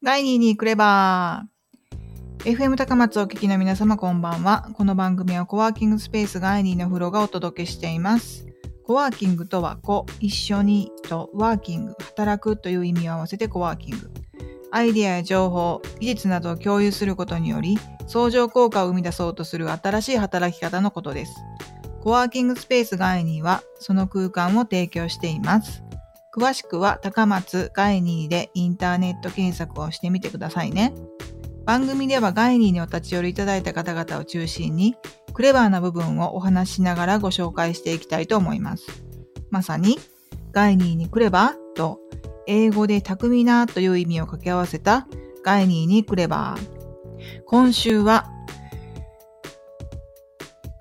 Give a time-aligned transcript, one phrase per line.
[0.00, 4.70] ガイニーにクレバー FM 高松お聞きの皆様こんばんは。
[4.74, 8.46] この番組はコワーキングスペースガイニーの風呂がお届けしています。
[8.84, 14.12] コワーキングとは、子、一緒にとワーキング、働くという意味を合わせてコワーキング。
[14.70, 17.76] アイデアや情報、技術などを共有することにより、
[18.06, 21.34] 相乗効果を生み出そうとする新しい働き方のことです。
[22.04, 25.82] コワーキングスペースガイニーは、その空間を提供しています。
[26.38, 30.94] 詳しくは高松ガイニーでインターネット検索をしてみてくださいね。
[31.66, 34.94] 番組ではガイニーにお立ち寄りいただいた方々を中心に、
[35.34, 38.86] クレバーな部分をお話しながらご紹介していきたいと思います。
[39.50, 39.98] まさに、
[40.52, 41.98] ガイニーにクレバーと、
[42.46, 45.08] 英語で巧みなという意味を掛け合わせた
[45.44, 47.42] ガイニーにクレバー。
[47.46, 48.30] 今週は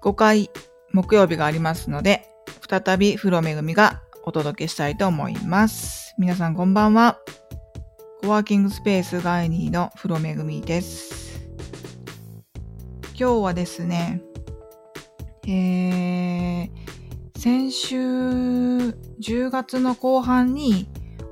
[0.03, 0.51] 5回
[0.93, 2.29] 木曜日がありますので、
[2.69, 6.13] 再び風呂めぐみがお届けしたいと思います。
[6.17, 7.17] 皆さんこんばんは。
[8.21, 11.47] コワーキングスペースガイニーの風呂めぐみです。
[13.17, 14.21] 今日はですね、
[15.47, 16.69] えー、
[17.39, 20.89] 先週10月の後半に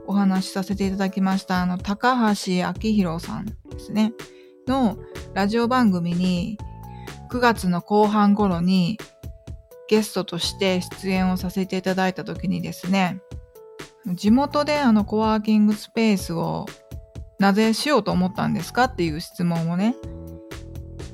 [0.08, 4.14] お話しさせていただきましたあの高橋明宏さんですね
[4.68, 4.98] の
[5.34, 6.58] ラジオ番組に
[7.30, 8.98] 9月の後半頃に
[9.88, 13.22] ゲストとして出演をさせていただいた時にですね、
[14.14, 16.66] 地元であのコワーキングスペースを
[17.40, 19.96] なぜしようと思ったんですかっていう質問をね、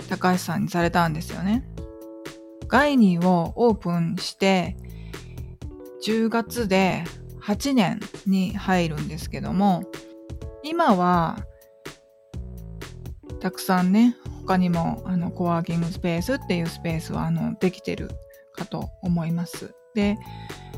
[0.09, 1.67] 高橋さんにされたんですよね。
[2.67, 4.78] ガイニーをオープンして
[6.06, 7.03] 10月で
[7.41, 9.83] 8年に入るんですけども、
[10.63, 11.45] 今は
[13.41, 18.09] たくさんね、他にもあのコワーキングスペースっていうスペースはあのできてる
[18.61, 19.73] かと思います。
[19.95, 20.17] で、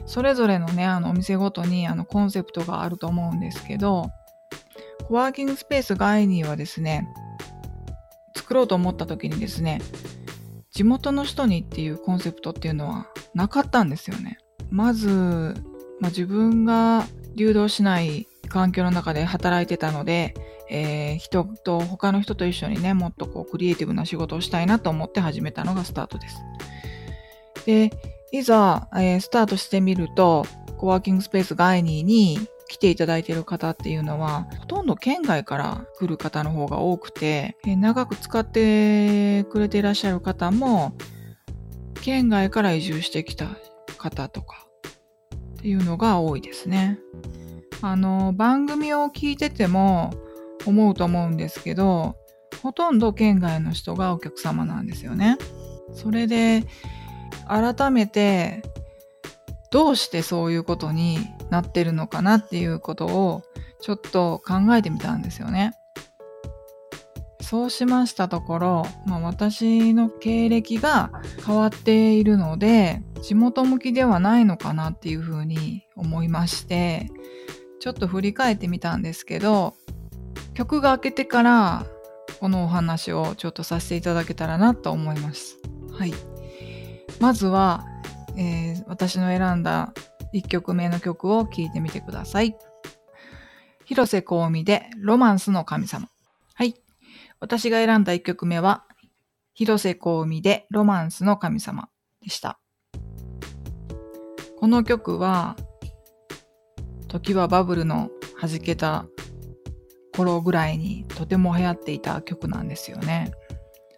[0.05, 4.11] それぞれのね、あのお店ごとにあのコンセプトがあると思うんですけど、
[5.07, 7.07] コワーキングスペースガイニーはですね、
[8.35, 9.81] 作ろうと思った時にですね、
[10.71, 14.39] 地元の人にっていうコンセプトっていうのはなかったんですよね。
[14.69, 15.09] まず、
[15.99, 17.05] まあ、自分が
[17.35, 20.33] 流動しない環境の中で働いてたので、
[20.69, 26.37] えー、人と他の人と一緒にねもっとこうクリエイティブな仕事をしたいなと思って始めたのがスタートです。
[27.65, 27.91] で、
[28.31, 30.45] いざ、えー、スタートしてみると、
[30.77, 40.93] コワーキングスペースガイニーに来ていただいている方っていうのは、ほとんど県外から来る方の方が多くて、えー、長く使ってくれていらっしゃる方も、
[42.01, 43.47] 県外から移住してきた
[43.97, 44.65] 方とか
[45.55, 46.99] っていうのが多いですね。
[47.81, 50.13] あの、番組を聞いてても
[50.65, 52.15] 思うと思うんですけど、
[52.61, 55.37] ほとんど県外の人がお客様なんですよね。
[55.93, 56.63] それで、
[57.47, 58.63] 改めて
[59.71, 61.17] どうしてそういうことに
[61.49, 63.43] なってるのかなっていうことを
[63.81, 65.73] ちょっと考えてみたんですよね。
[67.41, 71.11] そうしましたところ、まあ、私の経歴が
[71.45, 77.11] 変わっているので地元向きではないのかなっていうふうに思いまして
[77.79, 79.75] ちょっと振り返ってみたんですけど
[80.53, 81.85] 曲が明けてから
[82.39, 85.57] このお話をちょっとさせていただけたらなと思います。
[85.91, 86.32] はい。
[87.19, 87.85] まずは、
[88.37, 89.93] えー、私の選んだ
[90.33, 92.55] 1曲目の曲を聴いてみてください。
[93.85, 96.09] 広瀬香美でロマンスの神様。
[96.55, 96.75] はい。
[97.39, 98.85] 私が選んだ1曲目は、
[99.53, 101.89] 広瀬香美でロマンスの神様
[102.21, 102.59] でした。
[104.59, 105.55] この曲は、
[107.07, 108.09] 時はバブルの
[108.41, 109.05] 弾けた
[110.15, 113.31] 頃ぐらいにとても流行っていた曲なんですよね。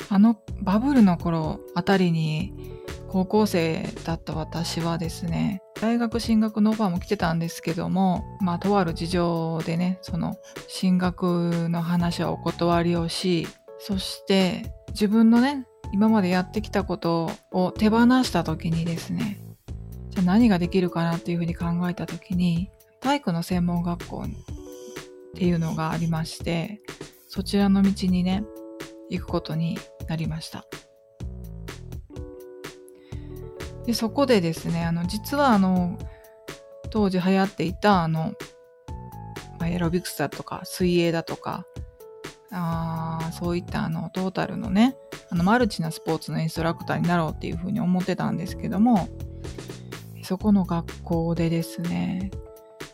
[0.10, 2.54] あのバブルの頃あたりに
[3.16, 10.36] 高校生だった私はですね大学進学のオファーも来てたんですけどもまあとある事情でねその
[10.68, 13.48] 進学の話はお断りをし
[13.80, 19.40] そして自分のね今までやってきたことを手放した時にですね
[20.10, 24.28] じゃあ何ができるかなっていうふうに考えた時に体育の専門学校っ
[25.36, 26.82] ていうのがありまして
[27.30, 28.44] そちらの道にね
[29.10, 29.80] 行くことに
[30.10, 30.66] なりました。
[33.86, 35.98] でそこでですねあの実はあの
[36.90, 38.34] 当時流行っていたあの
[39.66, 41.66] エロビクスだとか水泳だとか
[42.52, 44.96] あそういったあのトータルのね
[45.30, 49.10] あのマルチなスポーツのインストラクターになろうっていうふうに思ってたんですけども
[50.24, 52.32] そこの学校でですね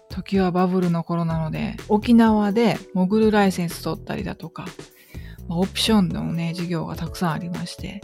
[0.09, 4.65] 時はバブルの頃なので沖縄で潜るライセンス取ったりだとか、
[5.47, 8.01] ま、オプションのね授業がたくさんありまして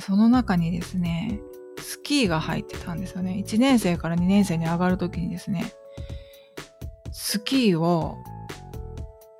[0.00, 1.40] その中にですね
[1.86, 3.42] スキーが入ってたんですよね。
[3.46, 5.72] 1年生から2年生に上がるときにですね、
[7.12, 8.16] スキーを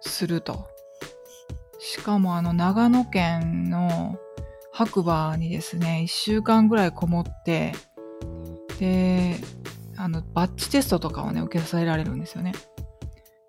[0.00, 0.68] すると
[1.96, 4.18] しかもあの長野県の
[4.72, 7.72] 白馬にですね、1週間ぐらいこもって、
[8.78, 9.36] で、
[9.96, 12.52] あの、バッチテストとかをね、受けさせられるんですよね。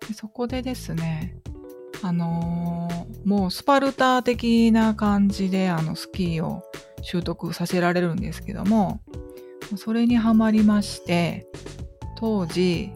[0.06, 1.34] でそこでですね、
[2.00, 6.62] あのー、もうスパルタ的な感じであのスキーを
[7.02, 9.00] 習得させられるんですけども、
[9.76, 11.46] それにはまりまして、
[12.16, 12.90] 当時、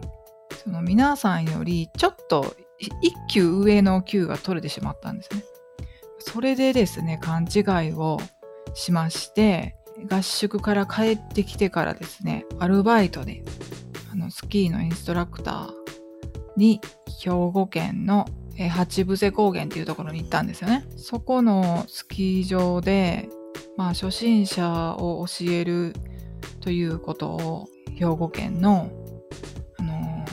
[0.63, 2.55] その皆さんよりちょっと
[3.01, 5.43] 一級上の級が取れてしまったんですね。
[6.19, 7.59] それでですね、勘違
[7.89, 8.19] いを
[8.73, 9.75] しまして、
[10.09, 13.43] 合宿から帰ってきてからですね、アルバイトで、
[14.11, 15.69] あの、スキーのインストラクター
[16.57, 16.81] に、
[17.19, 18.25] 兵庫県の
[18.69, 20.85] 八伏高原っていうところに行ったんですよね。
[20.97, 23.29] そこのスキー場で、
[23.77, 25.93] まあ、初心者を教える
[26.61, 28.89] ということを、兵庫県の、
[29.77, 30.25] あの、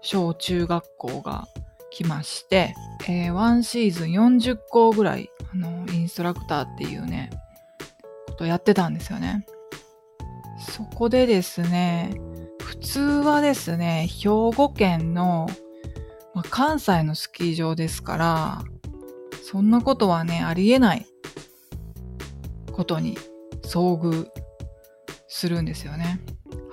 [0.00, 1.46] 小中学校が
[1.90, 2.74] 来まして、
[3.08, 7.30] えー、ワンシーズン40校ぐらい、あの、インストラクターっていうね、
[8.28, 9.46] ことやってたんですよね。
[10.58, 12.14] そこでですね、
[12.60, 15.48] 普通はですね、兵庫県の、
[16.34, 18.62] まあ、関西のスキー場ですから、
[19.44, 21.06] そんなことはね、ありえない
[22.82, 23.16] ことに
[23.62, 24.26] 遭遇
[25.28, 26.20] するんですよね。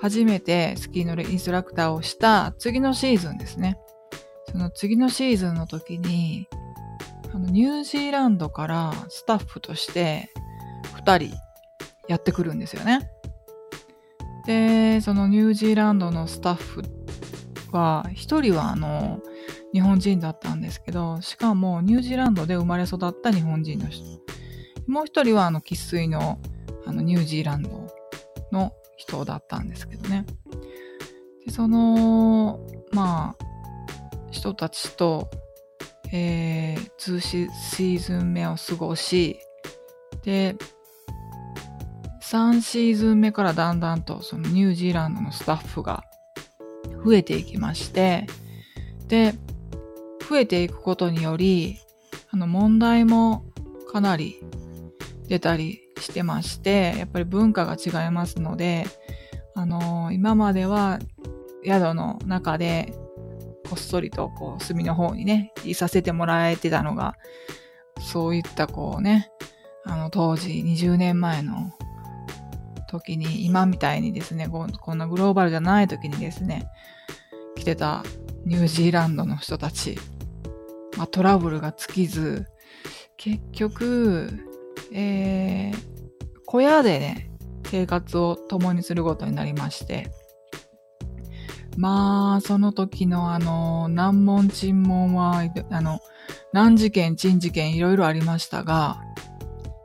[0.00, 3.78] 初めてスキーのインストラクターをした次のシーズンですね。
[4.50, 6.48] その次のシーズンの時に、
[7.32, 10.30] あのニュージーランドからスタッフとして
[11.04, 11.36] 2人
[12.08, 13.08] やってくるんですよね。
[14.46, 16.82] で、そのニュージーランドのスタッフ
[17.70, 19.20] は、1人はあの、
[19.72, 24.29] 日本人だったんですけど、しかもニュージーランドで生まれ育った日本人の人。
[24.90, 26.40] もう1人はあの、生粋の
[26.84, 27.86] あのニュージーランド
[28.50, 30.26] の人だったんですけどね。
[31.46, 32.58] でその、
[32.90, 33.44] まあ、
[34.32, 35.30] 人たちと、
[36.12, 39.38] えー、2シーズン目を過ごし、
[40.24, 40.56] で、
[42.22, 46.04] 3シーズン目からだんだんとそのニュージーランドのスタッフが
[47.04, 48.26] 増えていきまして、
[49.06, 49.34] で、
[50.28, 51.78] 増えていくことにより、
[52.32, 53.44] あの問題も
[53.92, 54.40] かなり
[55.30, 58.84] 出たりしてまして、やっぱり文化が違いますので、
[59.54, 60.98] あの、今までは
[61.64, 62.92] 宿の中で
[63.68, 67.14] こっそりとこう隅の方にね、いさせてもらえてたのが、
[68.00, 69.30] そういったこうね、
[69.84, 71.70] あの当時20年前の
[72.88, 76.66] 時に、今みたいにですねこ、こんなグローバルじゃない時にですね、
[77.54, 78.02] 来てた
[78.46, 79.96] ニュージーランドの人たち、
[80.98, 82.46] まあ、トラブルが尽きず、
[83.16, 84.49] 結局、
[84.92, 85.76] えー、
[86.46, 87.30] 小屋でね、
[87.64, 90.10] 生活を共にすることになりまして、
[91.76, 96.00] まあ、その時のあの、難問沈問は、あの、
[96.52, 99.00] 難事件、珍事件いろいろありましたが、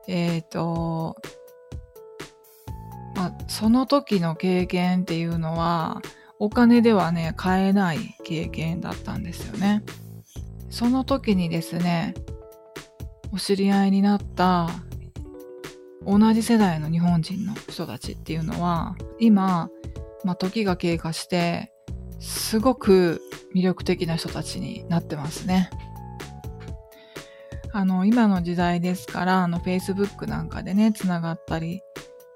[0.07, 1.15] えっ、ー、と、
[3.15, 6.01] まあ、その時の経験っていうのは、
[6.39, 9.83] お金ではね、買えない経験だったんですよね。
[10.69, 12.13] その時にですね、
[13.31, 14.69] お知り合いになった
[16.05, 19.69] 同じ世代の日本人の人たちっていうのは、今、
[20.23, 21.71] まあ、時が経過して、
[22.19, 23.21] すごく
[23.55, 25.69] 魅力的な人たちになってますね。
[27.73, 31.81] あの、今の時代ですから、あの、Facebook なんかでね、つながったり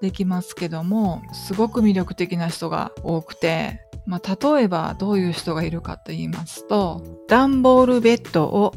[0.00, 8.74] できますけども、すごく魅力的な人が多くて、まあ、例えばどういう人がいるかと言いますと、段ボールベッドを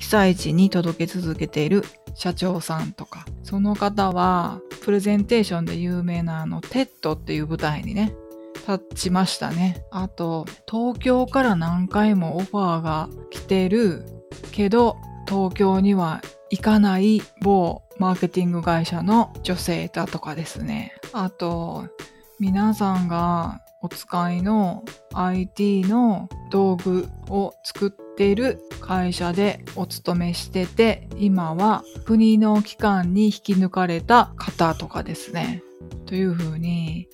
[0.00, 8.14] 被災地に届け続けている社長さんとか、その方はプレゼンテーションで有名なあの、 TED っていう舞台にね、
[8.66, 9.84] 立ちましたね。
[9.90, 14.04] あと、東京から何回もオファーが来てる
[14.52, 14.96] けど、
[15.28, 20.94] 東京には行かない某マーケティング会社の女性だとかですね。
[21.12, 21.84] あと、
[22.38, 24.84] 皆さんがお使いの
[25.14, 35.62] IT の道具を作っている会社でお勤めしてて、今は国の機関に引き抜かれた方とかですね。
[36.06, 37.08] というふうに、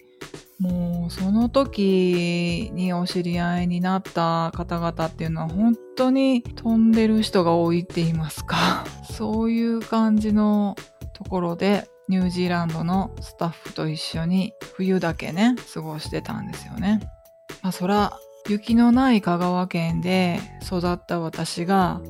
[0.58, 10.75] もうその時にお知り合いになった方々っていうのは本当に飛んでる人が多いって言いますか そういう感じの
[11.12, 17.01] ところでニュージーランドのスタッフと一緒に冬だけね過ごしてたんですよね。
[17.63, 22.01] まあそら雪のない香川県で育った私が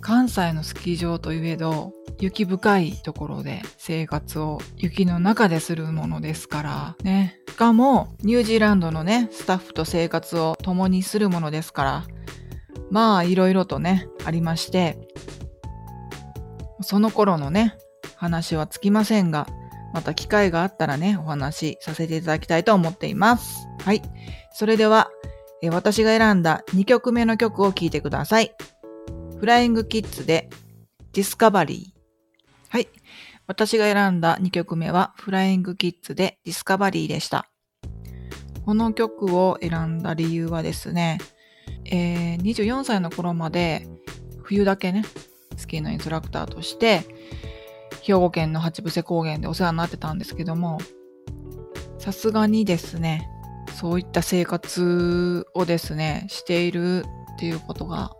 [0.00, 7.40] 関西のスキー場といえど雪深いところで生活を雪の中でするものですからね。
[7.48, 12.04] しかもニュージーランドのね、スタッフと生活を共にするものですから、
[12.90, 14.98] まあいろいろとね、ありまして、
[16.80, 17.76] その頃のね、
[18.20, 19.46] 話はつきませんが、
[19.94, 23.66] また機会があったらね、お話しさせていただきたいと思っています。
[23.82, 24.02] はい。
[24.52, 25.10] それでは、
[25.62, 28.54] え私が選んだ2曲目の曲を聴いてください。
[29.38, 30.50] フライングキッズで
[31.14, 32.00] ディスカバリー。
[32.68, 32.88] はい。
[33.46, 37.48] 私が選んだ2曲目はフライングキッズでディスカバリーでした。
[38.66, 41.18] この曲を選んだ理由はですね、
[41.86, 43.88] えー、24歳の頃まで
[44.42, 45.04] 冬だけね、
[45.56, 47.02] スキーのインストラクターとして、
[48.02, 50.78] 兵庫県の八伏高原でお世話になってたんですけども、
[51.98, 53.28] さすがにですね、
[53.74, 57.04] そういった生活をですね、している
[57.34, 58.12] っていうことが、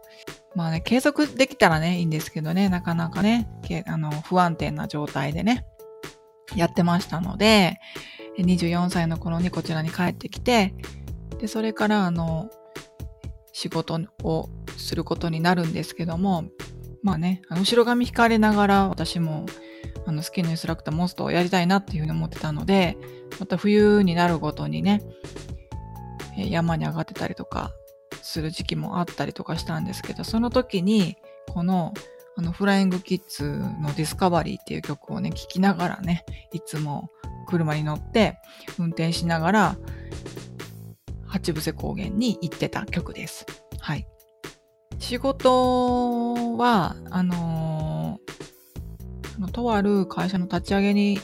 [0.55, 3.49] まあね、継続できたらね、いいんですけどね、なかなかね、
[3.87, 5.65] あの不安定な状態でね、
[6.55, 7.79] やってましたので、
[8.39, 10.75] 24歳の頃にこちらに帰ってきて、
[11.39, 12.51] で、それからあの、
[13.53, 16.45] 仕事をすることになるんですけども、
[17.03, 19.47] まあね、あの後ろ髪引かれながら私も
[20.07, 22.97] あのスキーのインストラクターモンストをやりたいなっていうふうに思ってたので、
[23.39, 25.03] また冬になるごとにね、
[26.37, 27.73] 山に上がってたりとか
[28.23, 31.17] する時期もあったりとかしたんですけど、その時に
[31.49, 31.95] この
[32.37, 37.11] あのフライングキッズのディスカバリーっていう曲をね、聴きながらね、いつも
[37.47, 38.39] 車に乗って
[38.79, 39.77] 運転しながら
[41.27, 43.47] 八伏高原に行ってた曲です。
[43.81, 44.07] はい。
[44.99, 51.19] 仕事は、あのー、とある会社の立ち上げに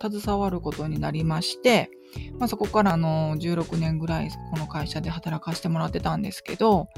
[0.00, 1.90] 携わることになりまして、
[2.38, 6.88] まあ、そこからあの16年ぐらいこの会社で働かせてもらってたんですけど、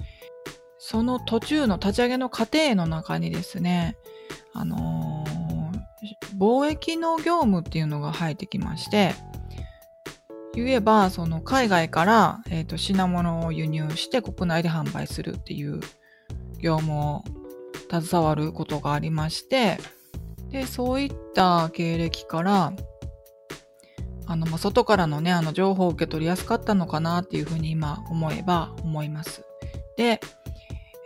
[0.78, 3.96] その途中の立ち上げの過程の中にですね、
[4.52, 9.14] あのー、貿易の業務っていうのが入ってきまして、
[10.56, 15.80] 言えば、その海外から、えーと、品物を輸入して国内で販売するっていう
[16.58, 17.24] 業務を
[17.90, 19.78] 携わることがありまして、
[20.50, 22.72] で、そういった経歴から、
[24.26, 29.44] あの、まあ、外からのね、あの、情報を受け取りやすかったのかなっていうふうに今思えば思います。
[29.96, 30.20] で、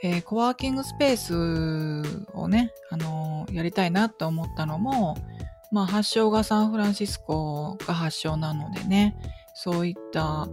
[0.02, 5.19] えー、コワーキングスペースをね、あのー、やりたいなって思ったのも、
[5.71, 9.16] まあ、発祥がサンフランシスコが発祥なのでね、
[9.54, 10.49] そういった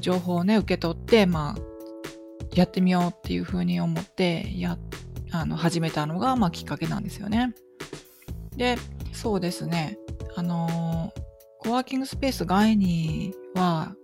[0.00, 1.77] 情報をね、受け取って、まあ、
[2.58, 4.76] やってみようっていうふうに思って、や、
[5.30, 7.54] あの、始めたのが、まあ、きっかけなんですよね。
[8.56, 8.76] で、
[9.12, 9.96] そうですね、
[10.34, 11.12] あの、
[11.60, 13.94] コワーキングスペース外には、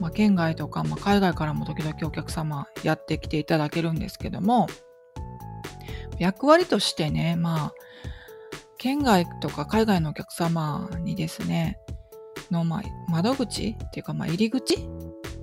[0.00, 4.66] まあ、県外とか、まあ、海外からも時々お客様やってきていただけるんですけども、
[6.18, 7.74] 役割としてね、まあ、
[8.76, 11.78] 県外とか海外のお客様にですね、
[12.50, 14.84] の、まあ、窓口っていうか、まあ、入り口？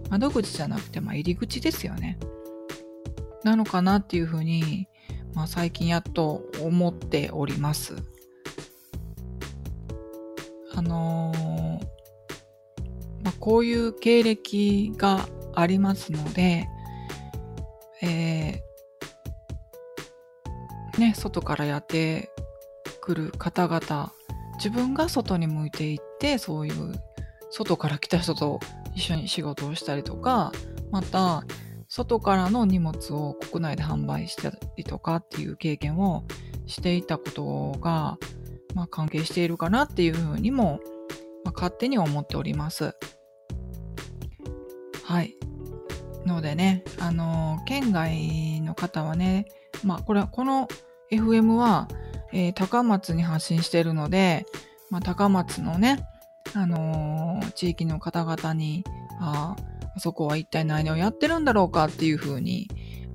[0.09, 2.19] 窓口じゃなくて、まあ、入り口ですよね。
[3.43, 4.87] なのかなっていうふうに、
[5.33, 7.95] まあ、最近やっと思っております。
[10.73, 11.85] あのー、
[13.23, 16.67] まあ、こういう経歴がありますので、
[18.01, 22.31] えー、ね、外からやって
[23.01, 24.13] くる方々
[24.55, 26.93] 自分が外に向いていってそういう
[27.49, 28.59] 外から来た人と
[28.95, 30.51] 一緒に仕事をしたりとか
[30.91, 31.43] また
[31.93, 36.23] 外からの荷物を国内で販売したりとかっていう経験を
[36.65, 38.17] していたことが、
[38.73, 40.79] まあ、関係しているかなっていうふうにも、
[41.43, 42.95] まあ、勝手に思っております。
[45.03, 45.35] はい。
[46.25, 49.47] のでね、あのー、県外の方はね、
[49.83, 50.69] まあ、これは、この
[51.11, 51.89] FM は、
[52.31, 54.45] えー、高松に発信しているので、
[54.89, 56.07] まあ、高松のね、
[56.53, 58.85] あのー、地域の方々に、
[59.19, 62.67] ああそこは一体何をやってるんだろうかっていうふうに、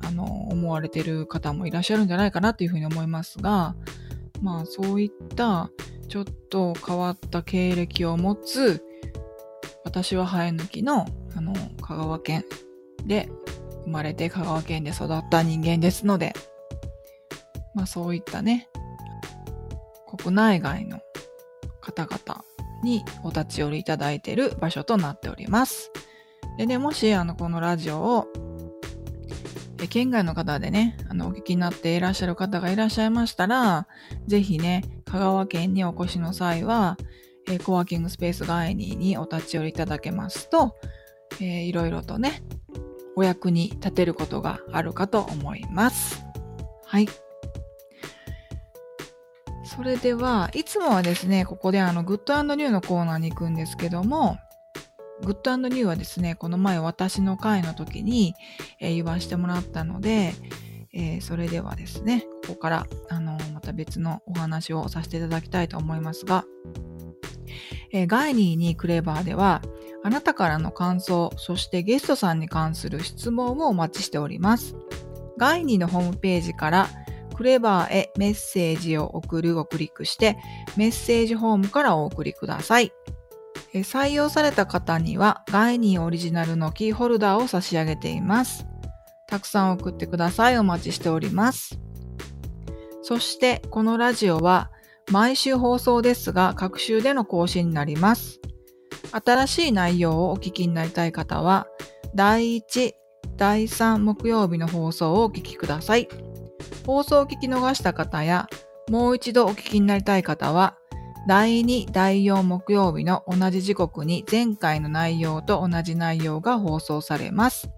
[0.02, 3.74] あの、思われてる方もいらっしゃるんじゃないかなっていうふうに思いますが、
[4.42, 5.70] まあそういった
[6.08, 8.84] ちょっと変わった経歴を持つ、
[9.84, 11.06] 私は生え抜きの、
[11.36, 12.44] あの、香川県
[13.06, 13.28] で
[13.84, 16.34] 生まれて香川県で育った人間ですので、
[17.74, 18.68] まあそういったね、
[20.18, 21.00] 国内外の
[21.80, 22.44] 方々
[22.82, 25.90] にお立ち寄りいただいている場所となっております。
[26.56, 28.26] でね、もし、あの、このラジオを、
[29.82, 33.86] え県外の方でね、あの、お聞きになっていらっしゃる方がいらっしゃいましたら、
[34.26, 36.96] ぜひね、香川県にお越しの際は、
[37.48, 40.74] えコワーキングスペース外ににお立ち寄りいただけますと、
[41.40, 42.42] えー、いろいろとね、
[43.16, 46.24] お役に立てることがあるかと思います。
[46.86, 47.08] はい。
[49.64, 54.38] それでは、いつもはですね、ここであの、グッドニューのコーナーに行くんですけども、
[55.22, 58.34] グッドニューはですね、この前私の会の時に、
[58.80, 60.34] えー、言わせてもらったので、
[60.92, 66.44] えー、それではですね、ここから、あのまた別のお話をさせていただきたいと思いますが、
[67.92, 69.62] えー、ガイニーにクレバーでは、
[70.04, 74.76] あなたからの感想、そしてゲストさんに関する質問をお待ちしております。
[75.38, 76.88] ガイニーのホームページから
[77.36, 80.38] クレバーへメッセージを送るをクリックして、
[80.76, 82.92] メッセージホームからお送りください。
[83.80, 88.66] 採用された方には、ガイニーオリジナルのキーホルダーを差し上げています。
[89.28, 90.58] たくさん送ってください。
[90.58, 91.78] お待ちしております。
[93.02, 94.70] そして、このラジオは、
[95.10, 98.40] 毎週放送ですが、各週での更新になります。
[99.24, 101.66] 新しい内容をお聞きになりたい方は、
[102.14, 102.92] 第1、
[103.36, 106.08] 第3木曜日の放送をお聞きください。
[106.86, 108.48] 放送を聞き逃した方や、
[108.90, 110.76] もう一度お聞きになりたい方は、
[111.26, 117.68] 第2、第4木曜日の同じ時刻に前回の内容と同じ内容が放送されます。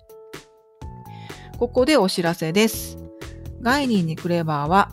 [1.59, 2.99] ここでお知らせです。
[3.63, 4.93] ガイニーにクレバーは、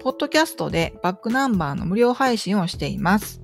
[0.00, 3.40] ポッドキャストでバックナンバーの無料配信をしています。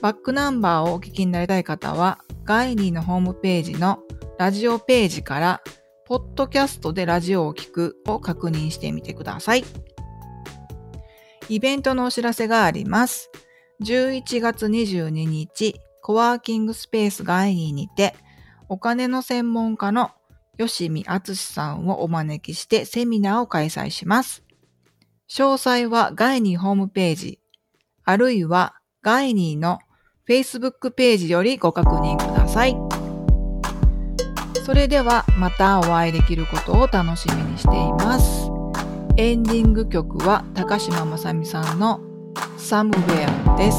[0.00, 3.98] バックナンバーをお聞きになりたい方は、ガイニーのホームページの
[4.38, 5.62] ラジオページから
[6.06, 9.64] ポッドキャストでラジオを聴くを確認してみてください。
[11.48, 13.30] イベントのお知らせがあります。
[13.82, 18.14] 11月22日、コワーキングスペースガイニーにて、
[18.68, 20.10] お金の専門家の
[20.58, 24.42] 吉見敦さんをお招きしてセミナーを開催します。
[25.28, 27.40] 詳細はガイニーホームページ、
[28.04, 29.78] あるいはガイニーの
[30.28, 32.76] Facebook ページよりご確認ください。
[34.64, 38.53] それではまたお会いできることを楽しみにしています。
[39.16, 42.00] エンディング曲は高島まさみさんの
[42.58, 43.78] Somewhere です。